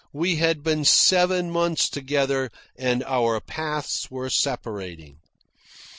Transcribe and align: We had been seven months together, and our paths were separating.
We 0.11 0.37
had 0.37 0.63
been 0.63 0.83
seven 0.83 1.51
months 1.51 1.87
together, 1.87 2.49
and 2.75 3.03
our 3.03 3.39
paths 3.39 4.09
were 4.09 4.31
separating. 4.31 5.19